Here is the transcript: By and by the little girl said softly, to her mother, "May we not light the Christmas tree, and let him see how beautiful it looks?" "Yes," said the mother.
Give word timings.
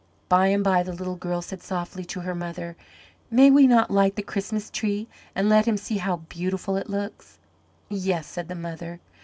By 0.29 0.47
and 0.47 0.63
by 0.63 0.81
the 0.81 0.93
little 0.95 1.15
girl 1.15 1.43
said 1.43 1.61
softly, 1.61 2.03
to 2.05 2.21
her 2.21 2.33
mother, 2.33 2.75
"May 3.29 3.51
we 3.51 3.67
not 3.67 3.91
light 3.91 4.15
the 4.15 4.23
Christmas 4.23 4.71
tree, 4.71 5.07
and 5.35 5.47
let 5.47 5.67
him 5.67 5.77
see 5.77 5.97
how 5.97 6.15
beautiful 6.27 6.75
it 6.75 6.89
looks?" 6.89 7.37
"Yes," 7.87 8.25
said 8.25 8.47
the 8.47 8.55
mother. 8.55 8.99